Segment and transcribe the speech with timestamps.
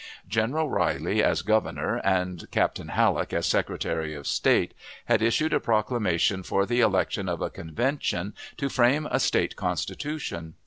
[0.27, 4.73] General Riley as Governor, and Captain Halleck as Secretary of State,
[5.05, 10.55] had issued a proclamation for the election of a convention to frame a State constitution.